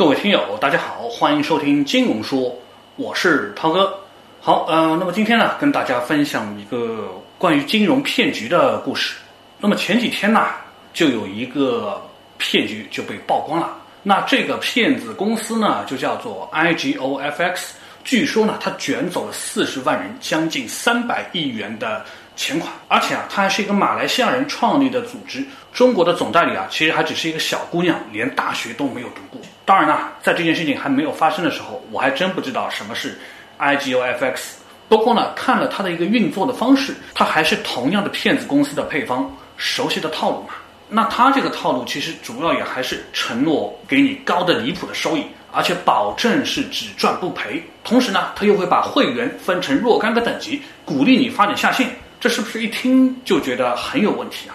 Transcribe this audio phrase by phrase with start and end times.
[0.00, 2.58] 各位听友，大家好，欢迎收听金融说，
[2.96, 3.94] 我是涛哥。
[4.40, 9.18] 好，呃，那么今天呢，跟大家分享一个关于金融骗局的故事。
[9.58, 10.46] 那么前几天呢，
[10.94, 12.00] 就有一个
[12.38, 13.76] 骗局就被曝光了。
[14.02, 17.72] 那这个骗子公司呢，就叫做 IGOFX。
[18.02, 22.02] 据说呢，他卷走了四十万人，将近三百亿元的
[22.40, 22.72] 钱款。
[22.88, 25.44] 而且啊，他还是一个马来西亚人创立的组织。
[25.74, 29.38] 中国的总代理啊，其实还只是一个小姑娘，连大学都没有读过。
[29.66, 33.20] 当然呢，在这件事情还没有发生的时候，我还真不知道什么是
[33.58, 34.52] IGOFX。
[34.88, 40.54] 不过呢，看了它的一个运作的方式，它还是同样的骗子公司的配方，熟悉的套路嘛。
[40.88, 47.62] 那它这个套路其实主要也还是承诺给你高的离谱的收益，而且保证是只赚不赔。
[47.84, 51.88] 同时呢，他又会把会员分成若干个等级，鼓励你发展下线。
[52.20, 54.54] 这是不是一听就觉得很有问题啊？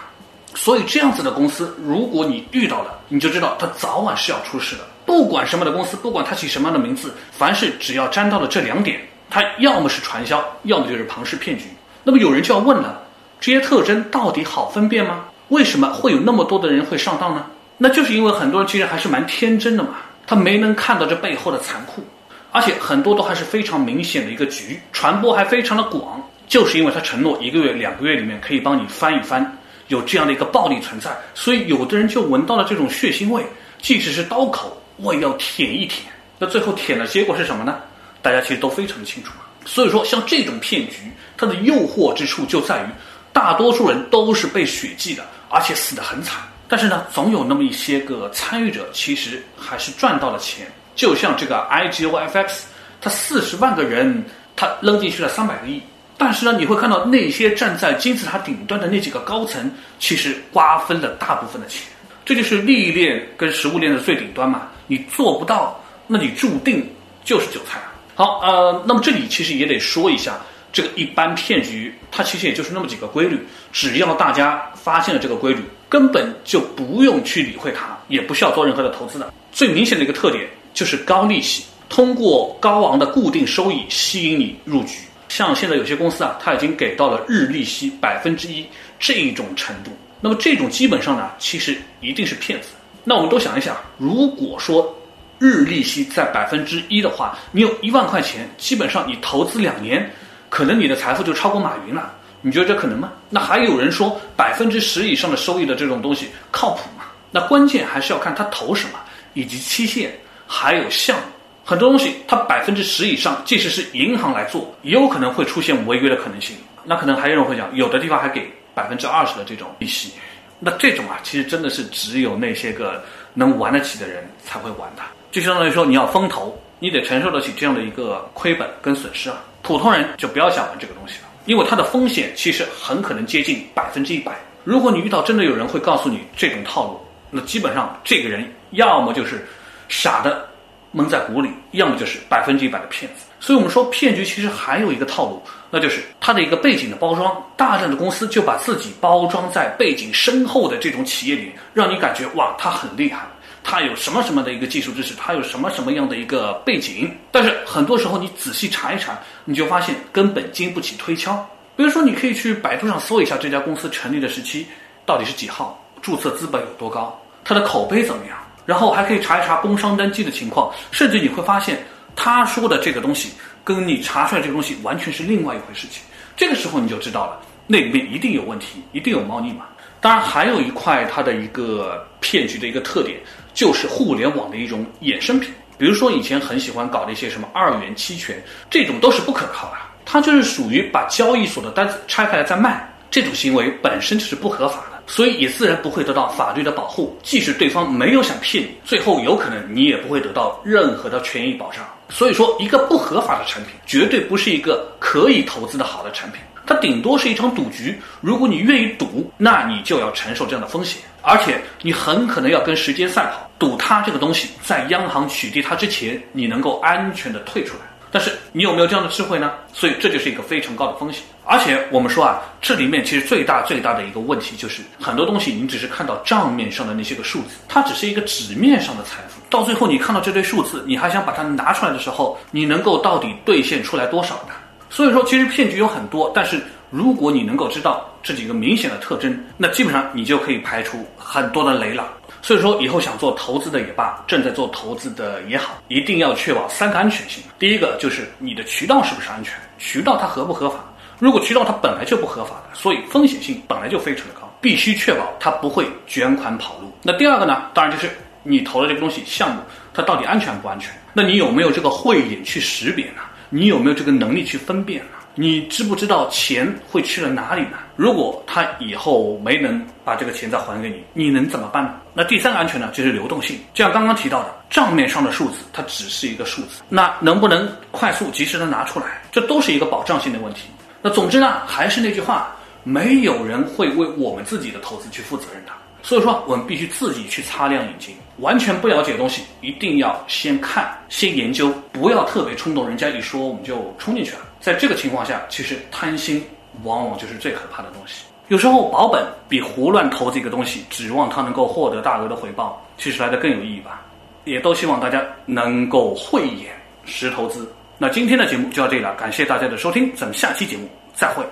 [0.54, 4.82] 所以这样子的公司，如果你遇到了，你就知道它早晚是要出事的。
[5.04, 11.64] 不管什么的公司，不管它起什么样的名字，凡是只要沾到了这两点，它要么是传销，要么就是庞氏骗局。
[12.04, 13.02] 那么有人就要问了：
[13.40, 15.24] 这些特征到底好分辨吗？
[15.48, 17.44] 为什么会有那么多的人会上当呢？
[17.78, 19.90] 那就是因为很多人其实还是蛮天真的嘛，
[20.26, 22.02] 他没能看到这背后的残酷，
[22.50, 29.58] 而且很多都还是非常明显的一个局，传播还非常的广，就是因为他承诺一个月、两个月里面可以帮你翻一翻，
[29.88, 33.44] 有这样的一个暴力存在，所以有的人就闻到了这种血腥味，
[33.80, 36.12] 即使是刀口，我也要舔一舔。
[36.38, 37.78] 那最后舔的结果是什么呢？
[38.22, 39.40] 大家其实都非常的清楚嘛。
[39.64, 40.96] 所以说，像这种骗局，
[41.36, 42.86] 它的诱惑之处就在于，
[43.32, 45.24] 大多数人都是被血祭的。
[45.48, 50.66] 而且死得很惨，但是呢，总有那么一些个参与者，其实还是赚到了钱。
[50.96, 52.62] 就像这个 IGOFX，
[53.00, 54.24] 它四十万个人，
[54.56, 55.80] 他扔进去了三百个亿。
[56.18, 61.82] 但是呢，你会看到那些站在金字塔顶端的那几个高层，其实瓜分了大部分的钱。
[62.24, 64.68] 这就是利益链跟食物链的最顶端嘛。
[64.86, 66.88] 你做不到，那你注定
[67.24, 67.80] 就是韭菜。
[68.14, 70.38] 好，呃，那么这里其实也得说一下。
[70.72, 73.38] 这个一般骗局，它其实也就是那么几个规律，
[73.72, 79.32] 只要大家发现了这个规律，根本就不用去理会它，也不需要做任何的投资的。
[79.52, 84.98] 最明显的一个特点就是高利息，通过高昂的固定收益吸引你入局。
[85.28, 88.66] 像现在有些公司啊，它已经给到了日利息百分之一
[88.98, 92.68] 这种程度，那么这种基本上呢，其实一定是骗子。
[93.04, 94.94] 那我们都想一想，如果说
[95.38, 100.10] 日利息在百分之一的话，你有一万块钱，基本上你投资两年。
[100.48, 103.12] 可能你的财富就超过马云了，你觉得这可能吗？
[103.28, 107.04] 那还有人说百分之十以上的收益的这种东西靠谱吗？
[107.32, 108.98] 那关键还是要看他投什么，
[109.34, 110.16] 以及期限，
[110.46, 111.24] 还有项目。
[111.68, 116.56] 很多东西它百分之十以上，即使是银行来做，也有可能会出现违约的可能性。
[116.84, 120.12] 那可能还有人会讲，有的地方还给百分之二十的这种利息。
[120.60, 123.02] 那这种啊，其实真的是只有那些个
[123.34, 125.02] 能玩得起的人才会玩的。
[125.32, 129.42] 就相当于说，你要风投，你得承受得起这样的一个亏本跟损失啊。
[129.62, 134.32] 普通人就不要想玩这个东西了，因为它的风险其实很可能接近百分之一百。
[134.62, 139.44] 如果你遇到真的有人会告诉你这种套路，那基本上这个人要么就是
[139.88, 140.48] 傻的
[140.96, 143.26] 蒙在鼓里，要么就是百分之一百的骗子。
[143.38, 147.30] 所以我们说骗局其实还有一个套路，那就是它的一个背景的包装。
[147.54, 153.26] 大量的公司就把自己包装在背景深厚的这种企业里，让你感觉哇，他很厉害。
[153.62, 161.46] 他有什么什么的一个技术知识，他有什么什么样的一个背景，但是很多时候你仔细查一查，你就发现根本经不起推敲。
[161.76, 164.66] 比如说，你可以去百度上搜一下这家公司成立的时期
[165.04, 171.82] 到底是几号，注册资本有多高，它的口碑怎么样，然后还可以查一查工商登记的情况，甚至你会发现
[172.14, 173.32] 他说的这个东西
[173.64, 176.02] 跟你查出来这个东西完全是另外一回事情。
[176.36, 179.64] 这个时候你就知道了，那里面一定有问题，一定有猫腻嘛。
[180.00, 183.18] 当然，还有一块它的一个骗局的一个特点。
[183.56, 188.36] 就是互联网的一种衍生品，比如说以前很喜欢搞的一些什么二元期权，
[188.68, 189.78] 这种都是不可靠的。
[190.04, 197.16] 它就是属于把交易所的单子拆开来再卖，这种行为本身就是不合法的，所以也自然不会得到法律的保护。
[197.22, 201.84] 即使对方没有想骗你，最后有可能你也不会得到任何的权益保障。
[202.08, 206.40] 所以说，一个不合法的产品绝对不是一个可以投资的好的产品。
[206.68, 217.82] 它顶多是一场赌局，如果你愿意赌，那你就要承受这样的风险，而且你很可能要跟时间赛跑，赌它这个东西在央行取缔它之前，你能够安全的退出来。
[218.16, 219.52] 但是你有没有这样的智慧呢？
[219.74, 221.22] 所以这就是一个非常高的风险。
[221.44, 229.38] 而且我们说啊，这里面其实最大最大的一个问题就是，很多东西你只是看到账面上的那些个数字，它只是一个纸面上的财富。
[229.50, 234.54] 到最后你看到这堆数字，你还想把它拿出来的时候，你能够到底兑现出来多少呢？
[234.88, 236.58] 所以说，其实骗局有很多，但是
[236.88, 242.08] 如果你能够知道这几个明显的特征，那基本上你就可以排除很多的雷了。
[242.46, 247.42] 所以说，以后想做投资的也罢，正在做投资的也好，一定要确保三个安全性。
[247.58, 250.76] 第一个就是你的渠道是不是安全，渠道它合不合法。
[251.18, 256.96] 如果渠道它本来就不合法的，所以风险性本来就非常的高，必须确保它不会卷款跑路。
[257.02, 259.60] 那第二个呢，当然就是你投的这个东西项目，
[259.92, 260.94] 它到底安全不安全？
[261.12, 263.22] 那你有没有这个慧眼去识别呢？
[263.50, 265.15] 你有没有这个能力去分辨呢？
[265.38, 267.76] 你知不知道钱会去了哪里呢？
[267.94, 271.94] 如果他以后没能把这个钱再还给你，你能怎么办呢？
[272.14, 273.58] 那第三个安全呢，就是流动性。
[273.74, 280.68] 就像刚刚提到的，账面上的数字它只是一个数字，那能不能快速及时的拿出来，这都是一个保障性的问题。
[281.02, 285.72] 那总之呢，还是那句话，没有人会为我们自己的投资去负责任的。
[286.02, 288.14] 所以说，我们必须自己去擦亮眼睛。
[288.38, 292.86] 完全不了解的东西，一定要先看、先研究，不要特别冲动。
[292.86, 294.38] 人家一说，我们就冲进去了。
[294.66, 296.44] 在这个情况下，其实贪心
[296.82, 298.24] 往往就是最可怕的东西。
[298.48, 304.02] 有时候保本比胡乱投资一个东西，指望它能够获得大额的回报，其实来的更有意义吧。
[304.42, 306.74] 也都希望大家能够慧眼
[307.04, 307.72] 识投资。
[307.96, 311.44] 那今天的节目就到这里了，感谢大家的收听，咱们下期节目再会。